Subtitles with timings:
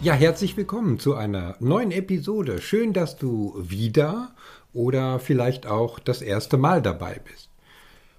[0.00, 2.62] Ja, herzlich willkommen zu einer neuen Episode.
[2.62, 4.32] Schön, dass du wieder
[4.72, 7.50] oder vielleicht auch das erste Mal dabei bist.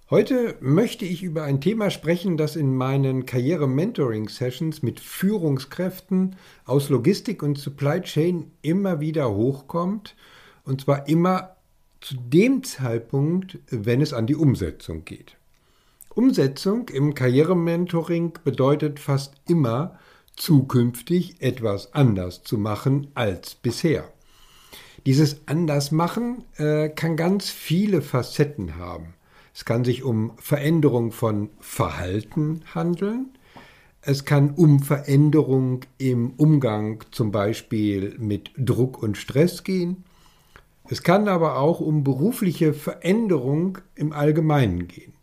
[0.09, 7.41] Heute möchte ich über ein Thema sprechen, das in meinen Karriere-Mentoring-Sessions mit Führungskräften aus Logistik
[7.43, 10.17] und Supply Chain immer wieder hochkommt.
[10.65, 11.55] Und zwar immer
[12.01, 15.37] zu dem Zeitpunkt, wenn es an die Umsetzung geht.
[16.13, 19.97] Umsetzung im Karriere-Mentoring bedeutet fast immer,
[20.39, 24.11] zukünftig etwas anders zu machen als bisher.
[25.05, 29.13] Dieses Andersmachen äh, kann ganz viele Facetten haben.
[29.53, 33.29] Es kann sich um Veränderung von Verhalten handeln.
[34.01, 40.03] Es kann um Veränderung im Umgang zum Beispiel mit Druck und Stress gehen.
[40.89, 45.13] Es kann aber auch um berufliche Veränderung im Allgemeinen gehen.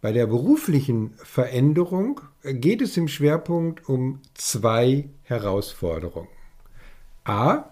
[0.00, 6.28] Bei der beruflichen Veränderung geht es im Schwerpunkt um zwei Herausforderungen.
[7.24, 7.64] A.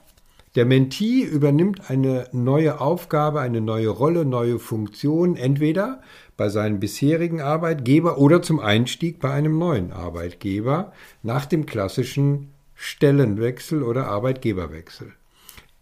[0.57, 6.01] Der Mentee übernimmt eine neue Aufgabe, eine neue Rolle, neue Funktion, entweder
[6.37, 13.83] bei seinem bisherigen Arbeitgeber oder zum Einstieg bei einem neuen Arbeitgeber nach dem klassischen Stellenwechsel
[13.83, 15.13] oder Arbeitgeberwechsel.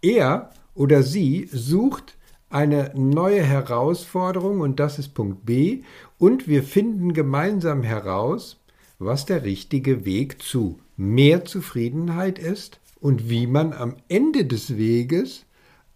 [0.01, 2.17] Er oder sie sucht
[2.49, 5.81] eine neue Herausforderung und das ist Punkt B
[6.17, 8.61] und wir finden gemeinsam heraus,
[8.99, 15.45] was der richtige Weg zu mehr Zufriedenheit ist und wie man am Ende des Weges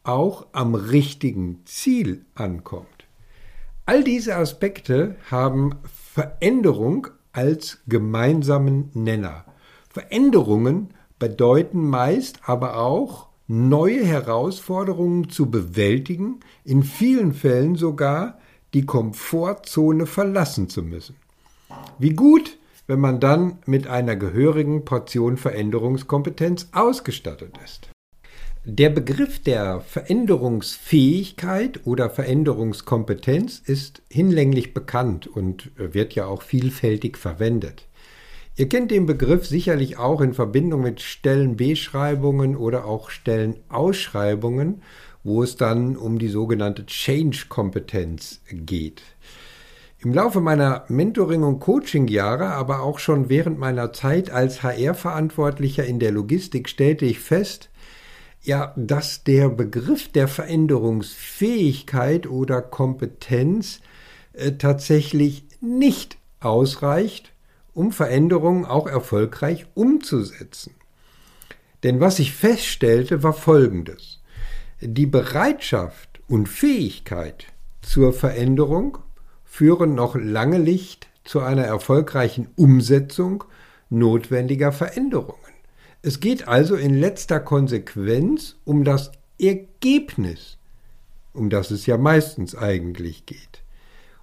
[0.03, 2.88] auch am richtigen Ziel ankommt.
[3.86, 9.45] All diese Aspekte haben Veränderung als gemeinsamen Nenner.
[9.89, 18.37] Veränderungen bedeuten meist aber auch neue Herausforderungen zu bewältigen, in vielen Fällen sogar
[18.76, 21.15] die Komfortzone verlassen zu müssen.
[21.98, 27.89] Wie gut, wenn man dann mit einer gehörigen Portion Veränderungskompetenz ausgestattet ist.
[28.65, 37.89] Der Begriff der Veränderungsfähigkeit oder Veränderungskompetenz ist hinlänglich bekannt und wird ja auch vielfältig verwendet.
[38.59, 44.81] Ihr kennt den Begriff sicherlich auch in Verbindung mit Stellenbeschreibungen oder auch Stellenausschreibungen,
[45.23, 49.02] wo es dann um die sogenannte Change-Kompetenz geht.
[49.99, 55.99] Im Laufe meiner Mentoring- und Coaching-Jahre, aber auch schon während meiner Zeit als HR-Verantwortlicher in
[55.99, 57.70] der Logistik stellte ich fest,
[58.41, 63.80] ja, dass der Begriff der Veränderungsfähigkeit oder Kompetenz
[64.33, 67.31] äh, tatsächlich nicht ausreicht,
[67.80, 70.76] um Veränderungen auch erfolgreich umzusetzen.
[71.84, 74.20] Denn was ich feststellte, war Folgendes.
[74.82, 77.45] Die Bereitschaft und Fähigkeit
[77.82, 78.98] zur Veränderung
[79.45, 83.45] führen noch lange nicht zu einer erfolgreichen Umsetzung
[83.89, 85.39] notwendiger Veränderungen.
[86.02, 90.58] Es geht also in letzter Konsequenz um das Ergebnis,
[91.32, 93.64] um das es ja meistens eigentlich geht.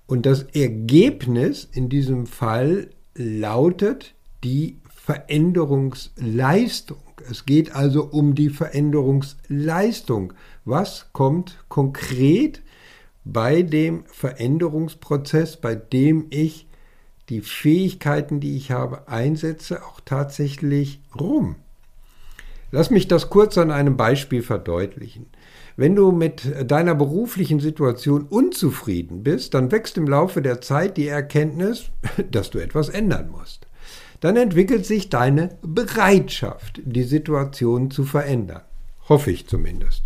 [0.07, 6.99] Und das Ergebnis in diesem Fall lautet die Veränderungsleistung.
[7.31, 10.35] Es geht also um die Veränderungsleistung.
[10.65, 12.63] Was kommt konkret
[13.25, 16.67] bei dem Veränderungsprozess, bei dem ich
[17.29, 21.57] die Fähigkeiten, die ich habe, einsetze, auch tatsächlich rum?
[22.73, 25.27] Lass mich das kurz an einem Beispiel verdeutlichen.
[25.79, 31.07] Wenn du mit deiner beruflichen Situation unzufrieden bist, dann wächst im Laufe der Zeit die
[31.07, 31.91] Erkenntnis,
[32.31, 33.67] dass du etwas ändern musst.
[34.21, 38.63] Dann entwickelt sich deine Bereitschaft, die Situation zu verändern.
[39.11, 40.05] Hoffe ich zumindest.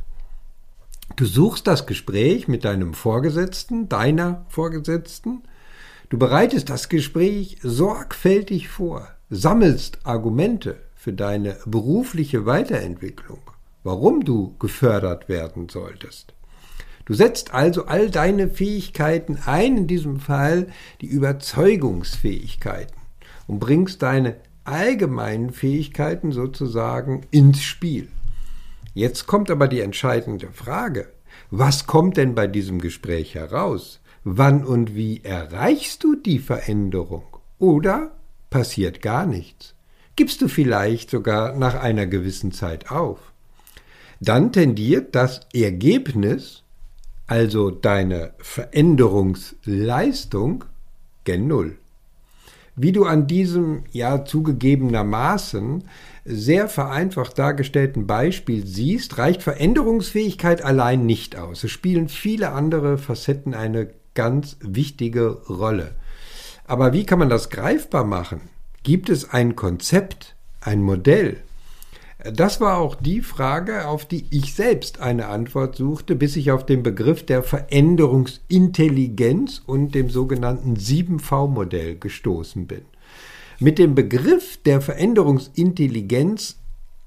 [1.15, 5.43] Du suchst das Gespräch mit deinem Vorgesetzten, deiner Vorgesetzten.
[6.09, 13.39] Du bereitest das Gespräch sorgfältig vor, sammelst Argumente für deine berufliche Weiterentwicklung
[13.82, 16.35] warum du gefördert werden solltest.
[17.05, 20.69] Du setzt also all deine Fähigkeiten ein, in diesem Fall
[21.00, 22.97] die Überzeugungsfähigkeiten,
[23.47, 28.09] und bringst deine allgemeinen Fähigkeiten sozusagen ins Spiel.
[28.94, 31.09] Jetzt kommt aber die entscheidende Frage.
[31.50, 34.00] Was kommt denn bei diesem Gespräch heraus?
[34.23, 37.25] Wann und wie erreichst du die Veränderung?
[37.59, 38.12] Oder
[38.50, 39.75] passiert gar nichts?
[40.21, 43.30] gibst du vielleicht sogar nach einer gewissen Zeit auf.
[44.21, 46.63] Dann tendiert das Ergebnis,
[47.27, 50.65] also deine Veränderungsleistung,
[51.25, 51.79] gen Null.
[52.77, 55.85] Wie du an diesem ja zugegebenermaßen
[56.25, 61.65] sehr vereinfacht dargestellten Beispiel siehst, reicht Veränderungsfähigkeit allein nicht aus.
[61.65, 65.95] Es spielen viele andere Facetten eine ganz wichtige Rolle.
[66.67, 68.43] Aber wie kann man das greifbar machen?
[68.83, 71.39] Gibt es ein Konzept, ein Modell?
[72.25, 76.67] Das war auch die Frage, auf die ich selbst eine Antwort suchte, bis ich auf
[76.67, 82.83] den Begriff der Veränderungsintelligenz und dem sogenannten 7V-Modell gestoßen bin.
[83.59, 86.59] Mit dem Begriff der Veränderungsintelligenz,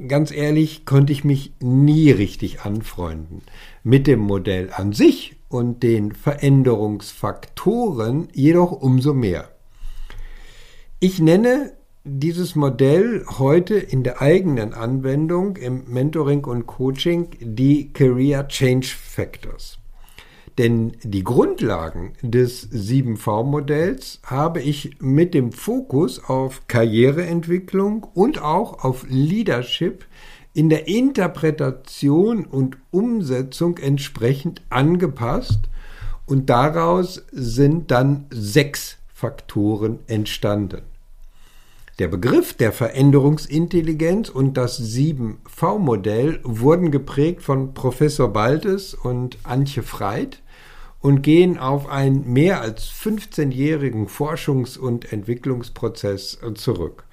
[0.08, 3.44] ganz ehrlich, konnte ich mich nie richtig anfreunden.
[3.84, 9.52] Mit dem Modell an sich und den Veränderungsfaktoren jedoch umso mehr.
[11.00, 11.74] Ich nenne
[12.06, 19.78] dieses Modell heute in der eigenen Anwendung im Mentoring und Coaching die Career Change Factors.
[20.58, 29.06] Denn die Grundlagen des 7V-Modells habe ich mit dem Fokus auf Karriereentwicklung und auch auf
[29.10, 30.06] Leadership
[30.54, 35.62] in der Interpretation und Umsetzung entsprechend angepasst
[36.28, 40.93] und daraus sind dann sechs Faktoren entstanden.
[42.00, 50.42] Der Begriff der Veränderungsintelligenz und das 7V-Modell wurden geprägt von Professor Baltes und Antje Freit
[51.02, 57.04] und gehen auf einen mehr als 15-jährigen Forschungs- und Entwicklungsprozess zurück.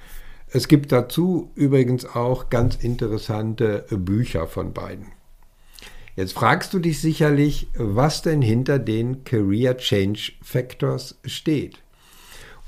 [0.49, 5.09] Es gibt dazu übrigens auch ganz interessante Bücher von beiden.
[6.17, 11.83] Jetzt fragst du dich sicherlich, was denn hinter den Career Change Factors steht.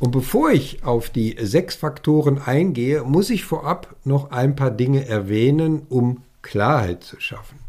[0.03, 5.07] Und bevor ich auf die sechs Faktoren eingehe, muss ich vorab noch ein paar Dinge
[5.07, 7.61] erwähnen, um Klarheit zu schaffen.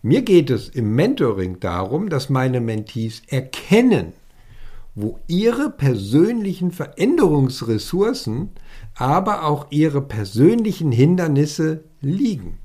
[0.00, 4.14] Mir geht es im Mentoring darum, dass meine Mentees erkennen,
[4.94, 8.48] wo ihre persönlichen Veränderungsressourcen,
[8.94, 12.58] aber auch ihre persönlichen Hindernisse liegen.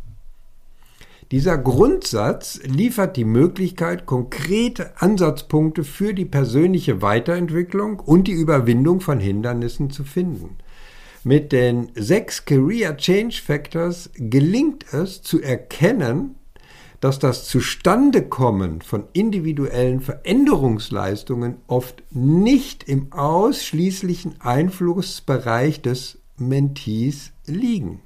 [1.31, 9.19] Dieser Grundsatz liefert die Möglichkeit, konkrete Ansatzpunkte für die persönliche Weiterentwicklung und die Überwindung von
[9.19, 10.57] Hindernissen zu finden.
[11.25, 16.35] Mit den sechs Career Change Factors gelingt es zu erkennen,
[17.01, 28.01] dass das Zustandekommen von individuellen Veränderungsleistungen oft nicht im ausschließlichen Einflussbereich des Mentees liegen.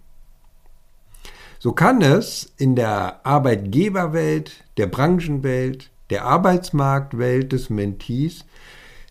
[1.64, 8.46] So kann es in der Arbeitgeberwelt, der Branchenwelt, der Arbeitsmarktwelt des Mentees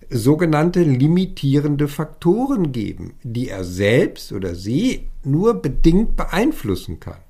[0.08, 7.20] sogenannte limitierende Faktoren geben, die er selbst oder sie nur bedingt beeinflussen kann.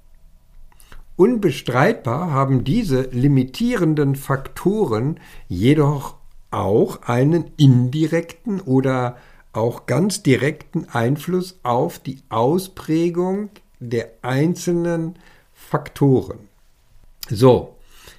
[1.16, 6.14] Unbestreitbar haben diese limitierenden Faktoren jedoch
[6.50, 9.18] auch einen indirekten oder
[9.52, 13.50] auch ganz direkten Einfluss auf die Ausprägung
[13.80, 15.16] der einzelnen
[15.52, 16.48] Faktoren.
[17.28, 17.76] So,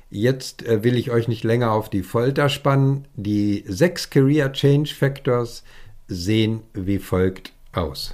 [0.10, 3.08] jetzt äh, will ich euch nicht länger auf die Folter spannen.
[3.16, 5.64] Die sechs Career Change Factors
[6.08, 8.14] sehen wie folgt aus.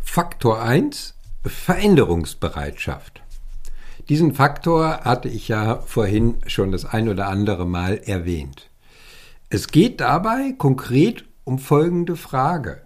[0.00, 3.22] Faktor 1 Veränderungsbereitschaft.
[4.08, 8.70] Diesen Faktor hatte ich ja vorhin schon das ein oder andere Mal erwähnt.
[9.50, 12.82] Es geht dabei konkret um folgende Frage.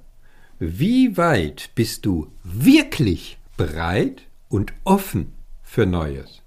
[0.64, 5.32] Wie weit bist du wirklich bereit und offen
[5.64, 6.42] für Neues?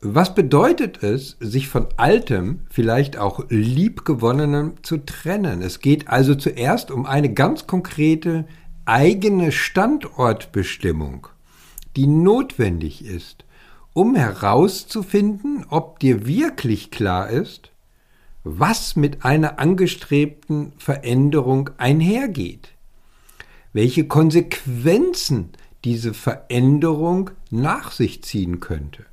[0.00, 5.62] Was bedeutet es, sich von Altem, vielleicht auch Liebgewonnenem zu trennen?
[5.62, 8.44] Es geht also zuerst um eine ganz konkrete
[8.86, 11.28] eigene Standortbestimmung,
[11.94, 13.44] die notwendig ist,
[13.92, 17.70] um herauszufinden, ob dir wirklich klar ist,
[18.42, 22.70] was mit einer angestrebten Veränderung einhergeht,
[23.76, 25.50] welche Konsequenzen
[25.84, 29.04] diese Veränderung nach sich ziehen könnte.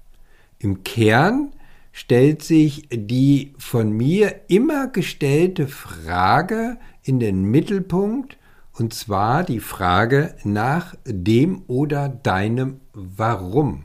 [0.57, 1.51] Im Kern
[1.91, 8.37] stellt sich die von mir immer gestellte Frage in den Mittelpunkt,
[8.71, 13.83] und zwar die Frage nach dem oder deinem Warum.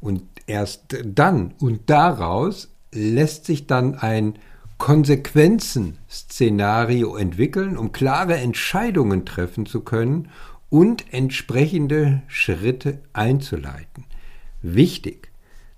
[0.00, 4.34] Und erst dann und daraus lässt sich dann ein
[4.82, 10.30] Konsequenzen-Szenario entwickeln, um klare Entscheidungen treffen zu können
[10.70, 14.06] und entsprechende Schritte einzuleiten.
[14.60, 15.30] Wichtig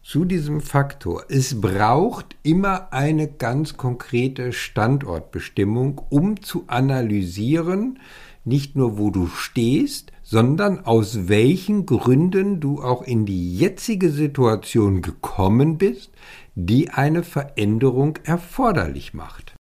[0.02, 7.98] zu diesem Faktor, es braucht immer eine ganz konkrete Standortbestimmung, um zu analysieren,
[8.46, 15.02] nicht nur wo du stehst, sondern aus welchen Gründen du auch in die jetzige Situation
[15.02, 16.10] gekommen bist,
[16.54, 19.54] die eine Veränderung erforderlich macht.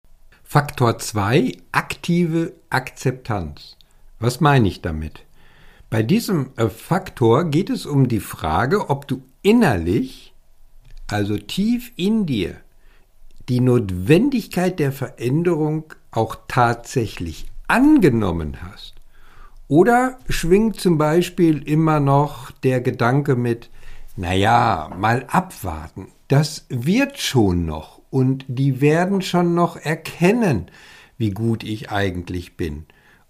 [0.44, 3.78] Faktor 2 aktive Akzeptanz.
[4.20, 5.26] Was meine ich damit?
[5.90, 10.34] Bei diesem äh, Faktor geht es um die Frage, ob du innerlich,
[11.08, 12.58] also tief in dir,
[13.50, 18.96] die Notwendigkeit der Veränderung auch tatsächlich angenommen hast.
[19.68, 23.70] Oder schwingt zum Beispiel immer noch der Gedanke mit,
[24.18, 30.72] naja, mal abwarten, das wird schon noch und die werden schon noch erkennen,
[31.18, 32.86] wie gut ich eigentlich bin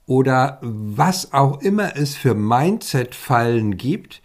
[0.06, 4.22] oder was auch immer es für Mindset-Fallen gibt,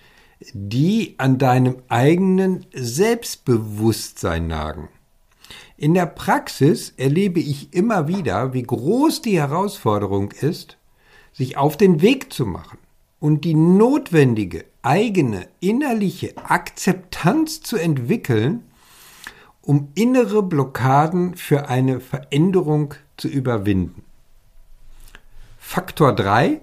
[0.52, 4.90] die an deinem eigenen Selbstbewusstsein nagen.
[5.78, 10.76] In der Praxis erlebe ich immer wieder, wie groß die Herausforderung ist,
[11.32, 12.78] sich auf den Weg zu machen
[13.26, 18.62] und die notwendige eigene innerliche Akzeptanz zu entwickeln,
[19.62, 24.04] um innere Blockaden für eine Veränderung zu überwinden.
[25.58, 26.60] Faktor 3,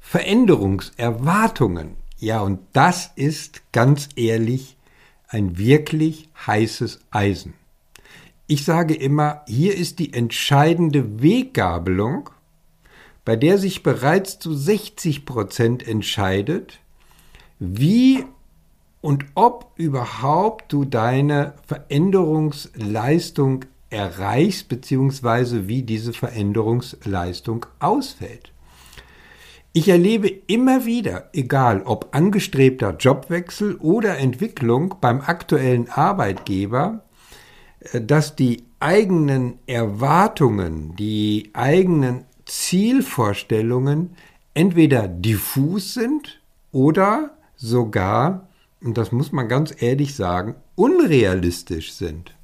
[0.00, 1.96] Veränderungserwartungen.
[2.16, 4.78] Ja, und das ist ganz ehrlich
[5.28, 7.52] ein wirklich heißes Eisen.
[8.46, 12.30] Ich sage immer, hier ist die entscheidende Weggabelung,
[13.24, 16.80] bei der sich bereits zu 60 Prozent entscheidet,
[17.58, 18.24] wie
[19.00, 28.52] und ob überhaupt du deine Veränderungsleistung erreichst, beziehungsweise wie diese Veränderungsleistung ausfällt.
[29.72, 37.02] Ich erlebe immer wieder, egal ob angestrebter Jobwechsel oder Entwicklung beim aktuellen Arbeitgeber,
[37.92, 44.16] äh, dass die eigenen Erwartungen, die eigenen Zielvorstellungen
[44.54, 46.40] entweder diffus sind
[46.72, 48.48] oder sogar,
[48.82, 52.34] und das muss man ganz ehrlich sagen, unrealistisch sind.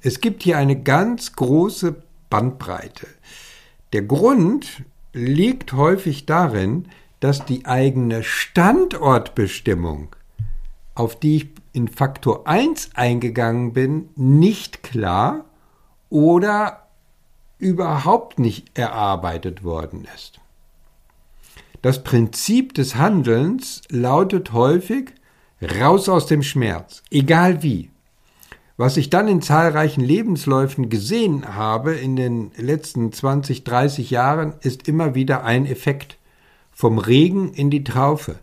[0.00, 3.06] Es gibt hier eine ganz große Bandbreite.
[3.92, 6.86] Der Grund liegt häufig darin,
[7.20, 10.14] dass die eigene Standortbestimmung,
[10.94, 15.46] auf die ich in Faktor 1 eingegangen bin, nicht klar
[16.10, 16.87] oder
[17.58, 20.40] überhaupt nicht erarbeitet worden ist.
[21.82, 25.12] Das Prinzip des Handelns lautet häufig
[25.62, 27.90] raus aus dem Schmerz, egal wie.
[28.76, 34.86] Was ich dann in zahlreichen Lebensläufen gesehen habe in den letzten 20, 30 Jahren, ist
[34.86, 36.16] immer wieder ein Effekt.
[36.70, 38.36] Vom Regen in die Traufe.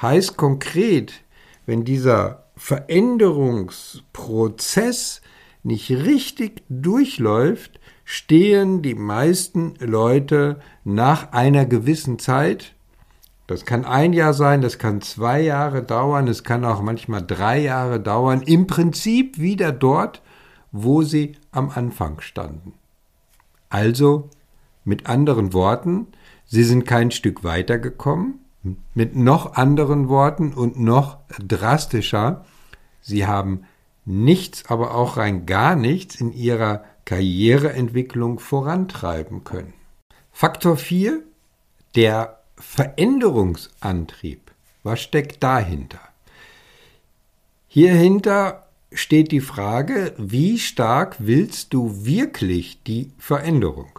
[0.00, 1.24] Heißt konkret,
[1.66, 5.22] wenn dieser Veränderungsprozess
[5.64, 7.80] nicht richtig durchläuft,
[8.10, 12.74] stehen die meisten Leute nach einer gewissen Zeit
[13.50, 17.58] das kann ein Jahr sein, das kann zwei Jahre dauern, es kann auch manchmal drei
[17.58, 18.42] Jahre dauern.
[18.42, 20.22] Im Prinzip wieder dort,
[20.70, 22.74] wo sie am Anfang standen.
[23.68, 24.30] Also,
[24.84, 26.06] mit anderen Worten,
[26.46, 28.38] sie sind kein Stück weitergekommen.
[28.94, 32.44] Mit noch anderen Worten und noch drastischer,
[33.00, 33.64] sie haben
[34.04, 39.72] nichts, aber auch rein gar nichts in ihrer Karriereentwicklung vorantreiben können.
[40.30, 41.24] Faktor 4,
[41.96, 44.52] der Veränderungsantrieb.
[44.84, 45.98] Was steckt dahinter?
[47.66, 53.98] Hierhinter steht die Frage, wie stark willst du wirklich die Veränderung?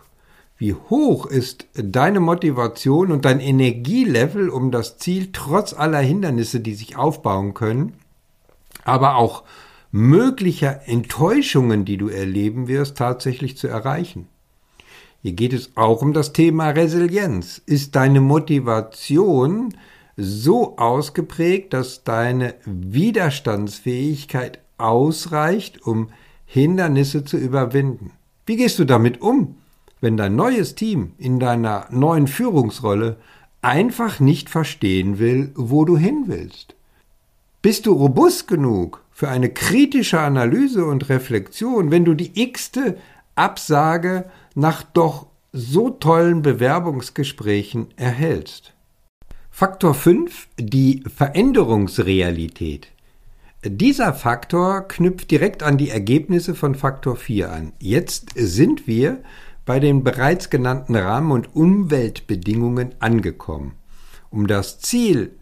[0.57, 6.75] Wie hoch ist deine Motivation und dein Energielevel, um das Ziel trotz aller Hindernisse, die
[6.75, 7.91] sich aufbauen können,
[8.85, 9.43] aber auch
[9.91, 14.27] möglicher Enttäuschungen, die du erleben wirst, tatsächlich zu erreichen?
[15.21, 17.61] Hier geht es auch um das Thema Resilienz.
[17.65, 19.75] Ist deine Motivation
[20.17, 26.09] so ausgeprägt, dass deine Widerstandsfähigkeit ausreicht, um
[26.45, 28.11] Hindernisse zu überwinden?
[28.45, 29.55] Wie gehst du damit um,
[30.01, 33.17] wenn dein neues Team in deiner neuen Führungsrolle
[33.61, 36.75] einfach nicht verstehen will, wo du hin willst?
[37.61, 42.97] Bist du robust genug für eine kritische Analyse und Reflexion, wenn du die x-te
[43.35, 44.25] Absage
[44.55, 48.73] nach doch so tollen Bewerbungsgesprächen erhältst.
[49.51, 52.87] Faktor 5, die Veränderungsrealität.
[53.63, 57.73] Dieser Faktor knüpft direkt an die Ergebnisse von Faktor 4 an.
[57.79, 59.21] Jetzt sind wir
[59.65, 63.73] bei den bereits genannten Rahmen- und Umweltbedingungen angekommen.
[64.31, 65.35] Um das Ziel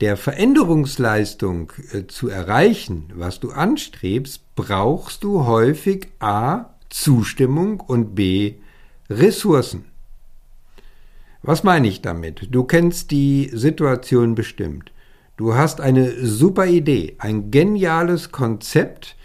[0.00, 6.70] der Veränderungsleistung äh, zu erreichen, was du anstrebst, brauchst du häufig a.
[6.90, 8.54] Zustimmung und b.
[9.10, 9.86] Ressourcen.
[11.42, 12.48] Was meine ich damit?
[12.52, 14.92] Du kennst die Situation bestimmt.
[15.36, 19.16] Du hast eine super Idee, ein geniales Konzept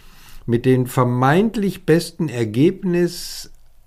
[0.48, 2.28] mit den vermeintlich besten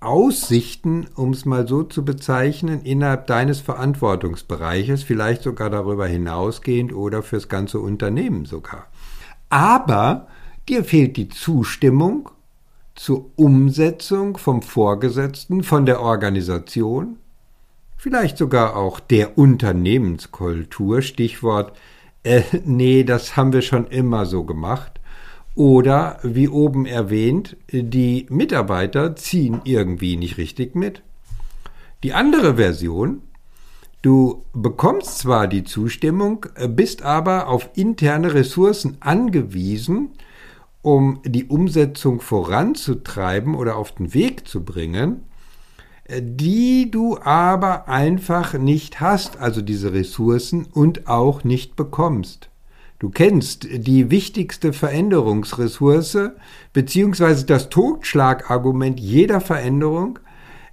[0.03, 7.23] Ergebnisaussichten, um es mal so zu bezeichnen, innerhalb deines Verantwortungsbereiches, vielleicht sogar darüber hinausgehend oder
[7.23, 8.87] fürs ganze Unternehmen sogar.
[9.49, 10.27] Aber
[10.67, 12.29] dir fehlt die Zustimmung
[12.95, 17.17] zur Umsetzung vom Vorgesetzten, von der Organisation,
[17.97, 21.75] vielleicht sogar auch der Unternehmenskultur, Stichwort,
[22.23, 24.99] äh, nee, das haben wir schon immer so gemacht.
[25.55, 31.03] Oder, wie oben erwähnt, die Mitarbeiter ziehen irgendwie nicht richtig mit.
[32.01, 33.21] Die andere Version,
[34.01, 40.09] du bekommst zwar die Zustimmung, bist aber auf interne Ressourcen angewiesen,
[40.81, 45.23] um die Umsetzung voranzutreiben oder auf den Weg zu bringen,
[46.19, 52.49] die du aber einfach nicht hast, also diese Ressourcen und auch nicht bekommst.
[53.03, 56.29] Du kennst die wichtigste Veränderungsressource
[56.71, 60.19] beziehungsweise das Totschlagargument jeder Veränderung.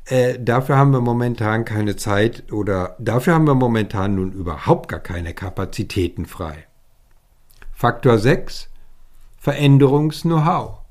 [0.04, 5.00] Äh, dafür haben wir momentan keine Zeit oder dafür haben wir momentan nun überhaupt gar
[5.00, 6.68] keine Kapazitäten frei.
[7.72, 8.68] Faktor 6
[9.38, 10.82] Veränderungs-Know-how.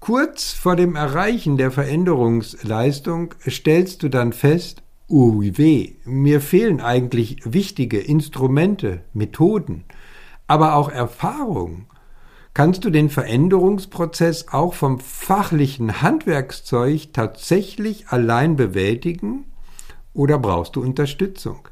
[0.00, 7.36] Kurz vor dem Erreichen der Veränderungsleistung stellst du dann fest, oh weh, mir fehlen eigentlich
[7.44, 9.84] wichtige Instrumente, Methoden,
[10.46, 11.86] aber auch Erfahrung.
[12.52, 19.46] Kannst du den Veränderungsprozess auch vom fachlichen Handwerkszeug tatsächlich allein bewältigen
[20.12, 21.68] oder brauchst du Unterstützung?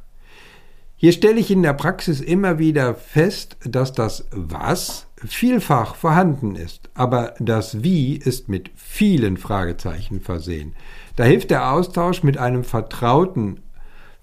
[0.97, 6.91] Hier stelle ich in der Praxis immer wieder fest, dass das Was vielfach vorhanden ist,
[6.95, 10.75] aber das Wie ist mit vielen Fragezeichen versehen.
[11.17, 13.61] Da hilft der Austausch mit einem vertrauten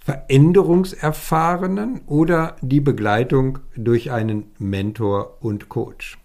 [0.10, 6.18] Veränderungserfahrenen oder die Begleitung durch einen Mentor und Coach.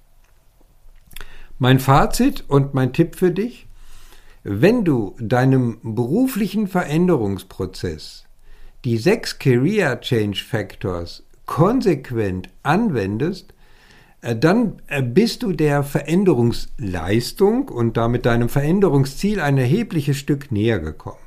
[1.59, 3.67] Mein Fazit und mein Tipp für dich,
[4.43, 8.25] wenn du deinem beruflichen Veränderungsprozess
[8.87, 13.53] die sechs Career Change Factors konsequent anwendest,
[14.23, 20.79] äh, dann äh, bist du der Veränderungsleistung und damit deinem Veränderungsziel ein erhebliches Stück näher
[20.79, 21.24] gekommen.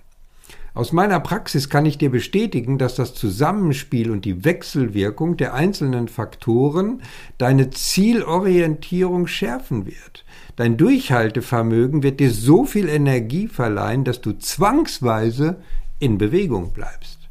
[0.77, 6.07] Aus meiner Praxis kann ich dir bestätigen, dass das Zusammenspiel und die Wechselwirkung der einzelnen
[6.07, 7.01] Faktoren
[7.39, 10.23] deine Zielorientierung schärfen wird.
[10.55, 15.55] Dein Durchhaltevermögen wird dir so viel Energie verleihen, dass du zwangsweise
[15.97, 17.27] in Bewegung bleibst.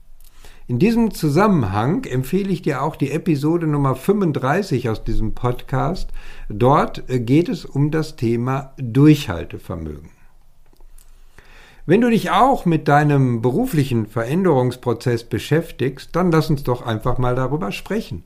[0.67, 6.11] In diesem Zusammenhang empfehle ich dir auch die Episode Nummer 35 aus diesem Podcast.
[6.49, 10.16] Dort äh, geht es um das Thema Durchhaltevermögen.
[11.89, 17.37] Wenn du dich auch mit deinem beruflichen Veränderungsprozess beschäftigst, dann lass uns doch einfach mal
[17.37, 18.25] darüber sprechen.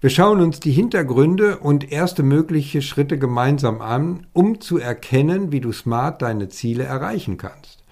[0.00, 5.58] Wir schauen uns die Hintergründe und erste mögliche Schritte gemeinsam an, um zu erkennen, wie
[5.58, 7.82] du smart deine Ziele erreichen kannst.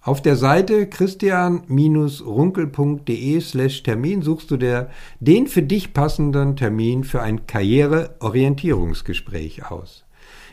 [0.00, 7.20] Auf der Seite christian-runkel.de slash Termin suchst du der, den für dich passenden Termin für
[7.20, 10.04] ein Karriereorientierungsgespräch aus.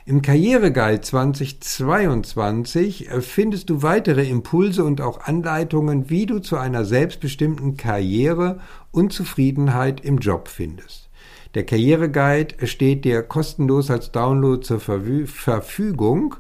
[0.10, 7.78] Im Karriereguide 2022 findest du weitere Impulse und auch Anleitungen, wie du zu einer selbstbestimmten
[7.78, 11.10] Karriere und Zufriedenheit im Job findest.
[11.54, 16.38] Der Karriereguide steht dir kostenlos als Download zur Verfügung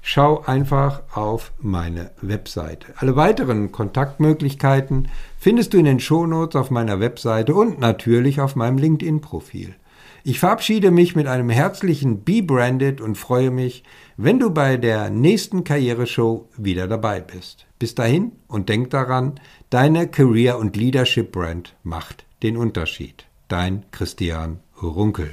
[0.00, 2.94] schau einfach auf meine Webseite.
[2.96, 8.78] Alle weiteren Kontaktmöglichkeiten findest du in den Shownotes auf meiner Webseite und natürlich auf meinem
[8.78, 9.74] LinkedIn-Profil.
[10.24, 13.82] Ich verabschiede mich mit einem herzlichen Be Branded und freue mich,
[14.16, 17.66] wenn du bei der nächsten Karriereshow wieder dabei bist.
[17.80, 23.26] Bis dahin und denk daran, deine Career- und Leadership Brand macht den Unterschied.
[23.48, 25.32] Dein Christian Runkel.